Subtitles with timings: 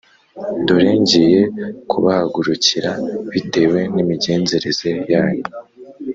[0.65, 1.41] Dore ngiye
[1.89, 2.91] kubahagurukira
[3.33, 5.47] bitewe n imigenzereze yanyu